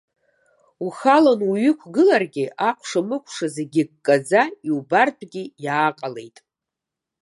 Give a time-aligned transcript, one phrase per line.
[0.85, 6.37] Ухалан уҩықәгыларгьы акәша-мыкәша зегьы ккаӡа иубартәгьы иааҟалеит.